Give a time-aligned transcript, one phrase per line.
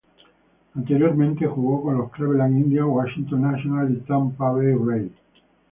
[0.73, 5.11] Anteriormente jugó con los Cleveland Indians, Washington Nationals y Tampa Bay Rays.